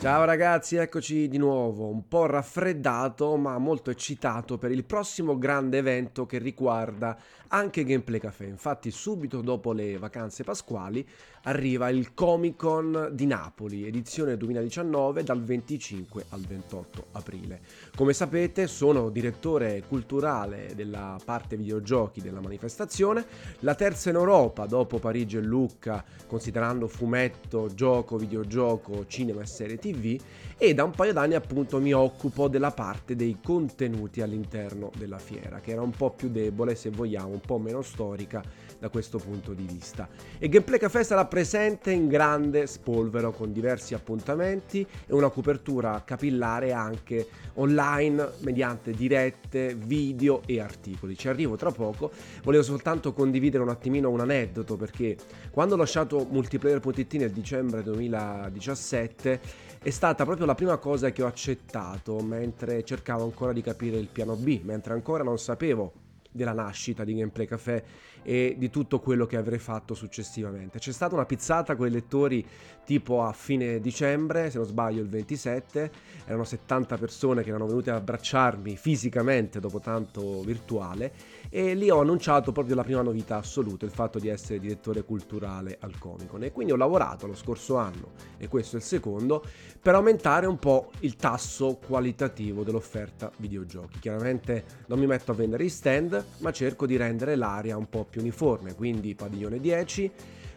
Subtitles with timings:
[0.00, 5.76] Ciao ragazzi, eccoci di nuovo, un po' raffreddato ma molto eccitato per il prossimo grande
[5.76, 7.18] evento che riguarda
[7.48, 8.46] anche Gameplay Café.
[8.46, 11.06] Infatti subito dopo le vacanze pasquali
[11.42, 17.60] arriva il Comic Con di Napoli, edizione 2019 dal 25 al 28 aprile.
[17.94, 23.26] Come sapete sono direttore culturale della parte videogiochi della manifestazione,
[23.60, 29.78] la terza in Europa dopo Parigi e Lucca, considerando fumetto, gioco, videogioco, cinema e serie
[29.78, 30.20] TV TV
[30.62, 35.58] e da un paio d'anni appunto mi occupo della parte dei contenuti all'interno della fiera,
[35.60, 38.42] che era un po' più debole, se vogliamo, un po' meno storica
[38.78, 40.06] da questo punto di vista.
[40.38, 46.72] E Gameplay Café sarà presente in grande spolvero con diversi appuntamenti e una copertura capillare
[46.72, 51.16] anche online mediante dirette, video e articoli.
[51.16, 52.10] Ci arrivo tra poco,
[52.42, 55.16] volevo soltanto condividere un attimino un aneddoto perché
[55.50, 59.40] quando ho lasciato multiplayer.it nel dicembre 2017
[59.82, 64.08] è stata proprio la prima cosa che ho accettato mentre cercavo ancora di capire il
[64.08, 65.99] piano B, mentre ancora non sapevo
[66.30, 67.84] della nascita di Gameplay Café
[68.22, 70.78] e di tutto quello che avrei fatto successivamente.
[70.78, 72.46] C'è stata una pizzata con i lettori
[72.84, 75.90] tipo a fine dicembre, se non sbaglio il 27,
[76.26, 81.12] erano 70 persone che erano venute ad abbracciarmi fisicamente dopo tanto virtuale
[81.48, 85.78] e lì ho annunciato proprio la prima novità assoluta, il fatto di essere direttore culturale
[85.80, 89.44] al Comicon e quindi ho lavorato lo scorso anno e questo è il secondo
[89.80, 93.98] per aumentare un po' il tasso qualitativo dell'offerta videogiochi.
[93.98, 98.04] Chiaramente non mi metto a vendere i stand, ma cerco di rendere l'area un po'
[98.04, 100.10] più uniforme, quindi padiglione 10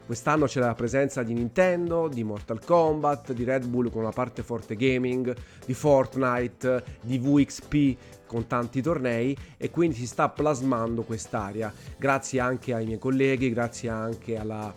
[0.05, 4.43] Quest'anno c'è la presenza di Nintendo, di Mortal Kombat, di Red Bull con una parte
[4.43, 5.33] forte gaming,
[5.65, 7.97] di Fortnite, di VXP
[8.27, 13.89] con tanti tornei e quindi si sta plasmando quest'area grazie anche ai miei colleghi, grazie
[13.89, 14.73] anche alla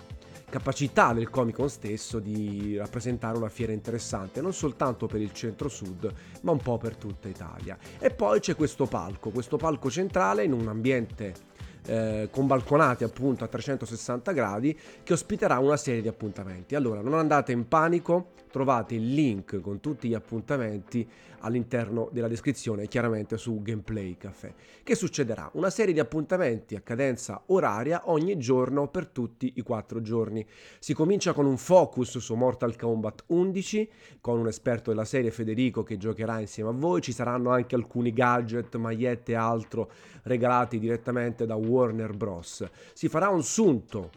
[0.48, 6.12] capacità del Comic Con stesso di rappresentare una fiera interessante non soltanto per il centro-sud
[6.42, 7.76] ma un po' per tutta Italia.
[7.98, 11.45] E poi c'è questo palco, questo palco centrale in un ambiente
[11.86, 16.74] eh, con balconate appunto a 360 gradi che ospiterà una serie di appuntamenti.
[16.74, 21.08] Allora non andate in panico, trovate il link con tutti gli appuntamenti
[21.40, 24.54] all'interno della descrizione, chiaramente su Gameplay Café.
[24.82, 25.48] Che succederà?
[25.54, 30.44] Una serie di appuntamenti a cadenza oraria ogni giorno per tutti i quattro giorni.
[30.78, 35.82] Si comincia con un focus su Mortal Kombat 11 con un esperto della serie Federico
[35.82, 37.00] che giocherà insieme a voi.
[37.00, 39.90] Ci saranno anche alcuni gadget, magliette e altro
[40.22, 42.64] regalati direttamente da Warner Bros.
[42.94, 44.10] Si farà un sunto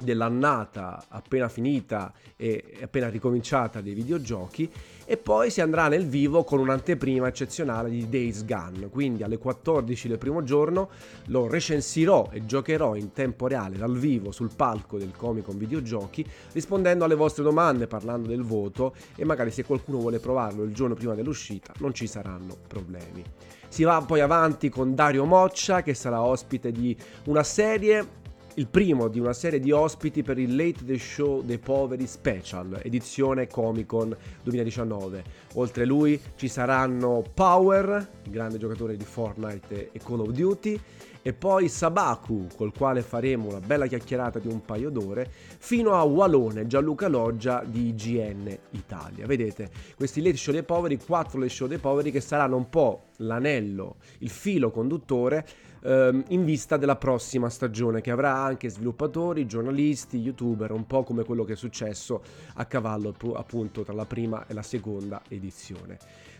[0.00, 4.70] dell'annata appena finita e appena ricominciata dei videogiochi
[5.04, 8.90] e poi si andrà nel vivo con un'anteprima eccezionale di Days Gone.
[8.90, 10.90] Quindi alle 14 del primo giorno
[11.26, 16.24] lo recensirò e giocherò in tempo reale dal vivo sul palco del Comic Con Videogiochi
[16.52, 20.94] rispondendo alle vostre domande parlando del voto e magari se qualcuno vuole provarlo il giorno
[20.94, 23.24] prima dell'uscita non ci saranno problemi.
[23.68, 28.17] Si va poi avanti con Dario Moccia che sarà ospite di una serie
[28.58, 32.80] il primo di una serie di ospiti per il Late The Show dei Poveri Special,
[32.82, 35.22] edizione Comic Con 2019.
[35.54, 40.80] Oltre lui ci saranno Power, grande giocatore di Fortnite e Call of Duty,
[41.22, 46.02] e poi Sabaku, col quale faremo una bella chiacchierata di un paio d'ore, fino a
[46.02, 49.24] Walone, Gianluca Loggia di IGN Italia.
[49.26, 53.07] Vedete, questi late show dei poveri, quattro late show dei poveri che saranno un po'
[53.18, 55.46] l'anello, il filo conduttore
[55.82, 61.24] ehm, in vista della prossima stagione che avrà anche sviluppatori, giornalisti, youtuber, un po' come
[61.24, 62.22] quello che è successo
[62.54, 65.98] a cavallo appunto tra la prima e la seconda edizione.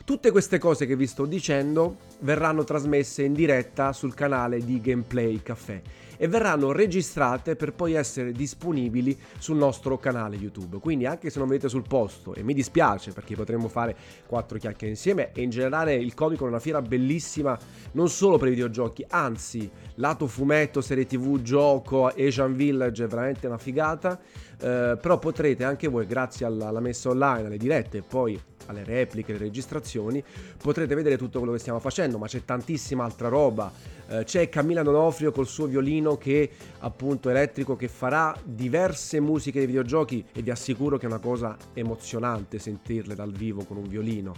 [0.09, 5.43] Tutte queste cose che vi sto dicendo verranno trasmesse in diretta sul canale di Gameplay
[5.43, 5.83] Café
[6.17, 10.79] e verranno registrate per poi essere disponibili sul nostro canale YouTube.
[10.79, 13.95] Quindi anche se non vedete sul posto, e mi dispiace perché potremmo fare
[14.27, 17.59] quattro chiacchiere insieme e in generale il comico è una fiera bellissima
[17.93, 23.47] non solo per i videogiochi, anzi lato fumetto, serie tv, gioco, Asian Village è veramente
[23.47, 24.19] una figata,
[24.59, 28.85] eh, però potrete anche voi grazie alla, alla messa online, alle dirette e poi alle
[28.85, 30.23] repliche, alle registrazioni,
[30.57, 33.71] potrete vedere tutto quello che stiamo facendo, ma c'è tantissima altra roba.
[34.09, 39.67] Eh, c'è Camilla Donofrio col suo violino che appunto elettrico che farà diverse musiche dei
[39.67, 44.35] videogiochi e vi assicuro che è una cosa emozionante sentirle dal vivo con un violino.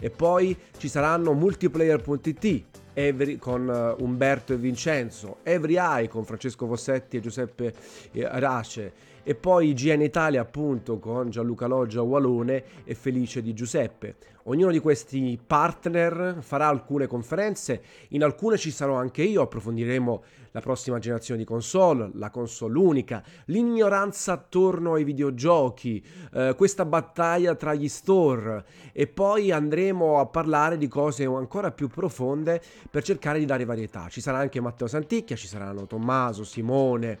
[0.00, 2.64] E poi ci saranno multiplayer.it
[2.94, 7.72] Every, con uh, Umberto e Vincenzo, Every Eye con Francesco Vossetti e Giuseppe
[8.12, 8.92] Race
[9.22, 14.16] e poi IGN Italia appunto con Gianluca Loggia Walone e Felice di Giuseppe.
[14.46, 20.60] Ognuno di questi partner farà alcune conferenze, in alcune ci sarò anche io, approfondiremo la
[20.60, 26.04] prossima generazione di console, la console unica, l'ignoranza attorno ai videogiochi,
[26.34, 31.86] eh, questa battaglia tra gli store e poi andremo a parlare di cose ancora più
[31.86, 32.60] profonde
[32.90, 34.08] per cercare di dare varietà.
[34.08, 37.20] Ci sarà anche Matteo Santicchia, ci saranno Tommaso, Simone,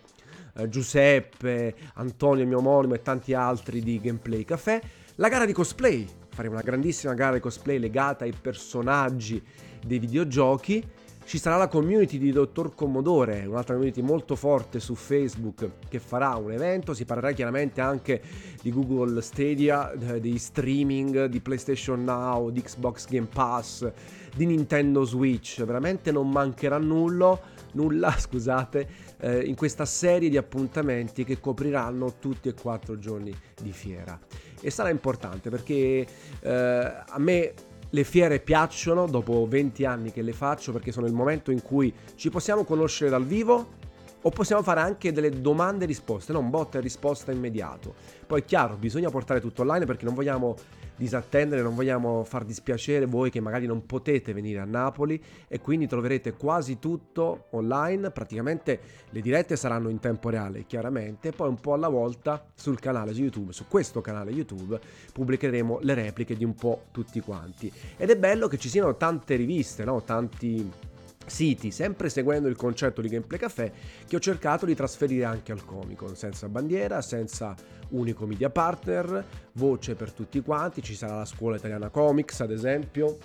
[0.54, 4.80] eh, Giuseppe, Antonio mio omonimo e tanti altri di Gameplay Café.
[5.16, 9.42] La gara di cosplay, faremo una grandissima gara di cosplay legata ai personaggi
[9.84, 10.82] dei videogiochi
[11.24, 16.34] ci sarà la community di Dottor Commodore, un'altra community molto forte su Facebook che farà
[16.36, 18.20] un evento, si parlerà chiaramente anche
[18.60, 23.90] di Google Stadia, eh, di streaming, di PlayStation Now, di Xbox Game Pass,
[24.34, 27.38] di Nintendo Switch, veramente non mancherà nulla,
[27.72, 28.88] nulla scusate,
[29.20, 34.18] eh, in questa serie di appuntamenti che copriranno tutti e quattro giorni di fiera.
[34.60, 36.06] E sarà importante perché
[36.40, 37.52] eh, a me
[37.94, 41.92] le fiere piacciono dopo 20 anni che le faccio perché sono il momento in cui
[42.14, 43.80] ci possiamo conoscere dal vivo
[44.22, 47.94] o possiamo fare anche delle domande e risposte, non botta e risposta immediato.
[48.26, 50.56] Poi è chiaro, bisogna portare tutto online perché non vogliamo
[50.96, 55.86] disattendere, non vogliamo far dispiacere voi che magari non potete venire a Napoli e quindi
[55.86, 58.80] troverete quasi tutto online, praticamente
[59.10, 63.52] le dirette saranno in tempo reale chiaramente, poi un po' alla volta sul canale YouTube,
[63.52, 64.78] su questo canale YouTube
[65.12, 67.72] pubblicheremo le repliche di un po' tutti quanti.
[67.96, 70.02] Ed è bello che ci siano tante riviste, no?
[70.02, 70.90] tanti
[71.26, 73.72] siti, sempre seguendo il concetto di Gameplay Café,
[74.06, 77.54] che ho cercato di trasferire anche al Comicon, senza bandiera, senza
[77.90, 83.18] unico media partner, voce per tutti quanti, ci sarà la scuola italiana comics ad esempio,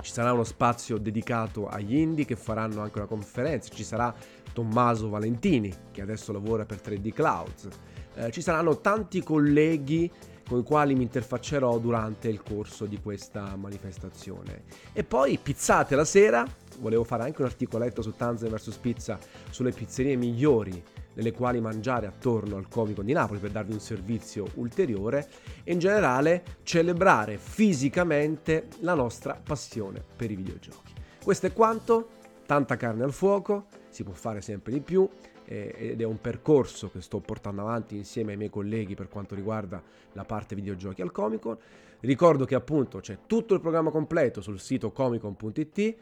[0.00, 4.14] ci sarà uno spazio dedicato agli indie che faranno anche una conferenza, ci sarà
[4.52, 7.68] Tommaso Valentini che adesso lavora per 3D Clouds,
[8.14, 10.10] eh, ci saranno tanti colleghi
[10.48, 14.62] con i quali mi interfaccerò durante il corso di questa manifestazione.
[14.92, 16.46] E poi pizzate la sera,
[16.78, 19.18] volevo fare anche un articoletto su Tanzania vs Pizza
[19.50, 20.82] sulle pizzerie migliori
[21.14, 25.28] nelle quali mangiare attorno al Comico di Napoli per darvi un servizio ulteriore
[25.64, 30.92] e in generale celebrare fisicamente la nostra passione per i videogiochi.
[31.22, 32.10] Questo è quanto,
[32.44, 35.08] tanta carne al fuoco, si può fare sempre di più
[35.46, 39.82] ed è un percorso che sto portando avanti insieme ai miei colleghi per quanto riguarda
[40.12, 41.58] la parte videogiochi al Comic Con.
[42.00, 45.96] Ricordo che appunto c'è tutto il programma completo sul sito comicon.it,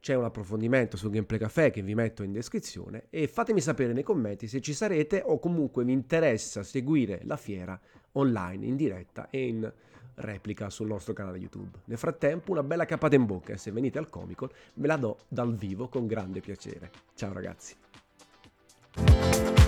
[0.00, 4.02] c'è un approfondimento sul Gameplay Café che vi metto in descrizione e fatemi sapere nei
[4.02, 7.78] commenti se ci sarete o comunque vi interessa seguire la fiera
[8.12, 9.72] online in diretta e in
[10.14, 11.78] replica sul nostro canale YouTube.
[11.84, 14.96] Nel frattempo una bella capata in bocca e se venite al Comic Con ve la
[14.96, 16.90] do dal vivo con grande piacere.
[17.14, 17.89] Ciao ragazzi.
[18.96, 19.59] Thank you